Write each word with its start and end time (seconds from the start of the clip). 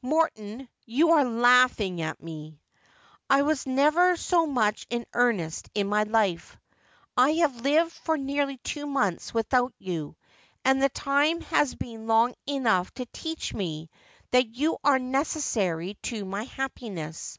'Morton, 0.02 0.68
you 0.84 1.12
are 1.12 1.24
laughing 1.24 2.02
at 2.02 2.22
me.'' 2.22 2.60
I 3.30 3.40
was 3.40 3.64
never 3.66 4.16
so 4.16 4.44
much 4.46 4.86
in 4.90 5.06
earnest 5.14 5.70
in 5.74 5.86
my 5.88 6.02
life. 6.02 6.58
I 7.16 7.30
have 7.40 7.62
lived 7.62 7.92
for 7.92 8.18
nearly 8.18 8.58
two 8.58 8.84
months 8.84 9.32
without 9.32 9.72
you, 9.78 10.14
and 10.62 10.82
the 10.82 10.90
time 10.90 11.40
has 11.40 11.74
been 11.74 12.06
long 12.06 12.34
enough 12.46 12.92
to 12.96 13.06
teach 13.14 13.54
me 13.54 13.88
that 14.30 14.48
you 14.48 14.76
are 14.84 14.98
necessary 14.98 15.94
to 16.02 16.26
my 16.26 16.44
happi 16.48 16.92
ness. 16.92 17.38